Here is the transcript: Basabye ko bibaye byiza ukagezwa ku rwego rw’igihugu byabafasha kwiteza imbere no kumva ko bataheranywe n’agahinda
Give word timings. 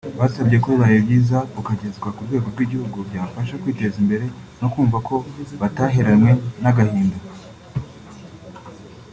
Basabye 0.19 0.57
ko 0.63 0.67
bibaye 0.73 0.97
byiza 1.05 1.37
ukagezwa 1.59 2.07
ku 2.15 2.21
rwego 2.27 2.47
rw’igihugu 2.53 2.97
byabafasha 3.07 3.59
kwiteza 3.61 3.95
imbere 4.03 4.25
no 4.59 4.67
kumva 4.73 4.97
ko 5.07 5.15
bataheranywe 5.61 6.31
n’agahinda 6.61 7.17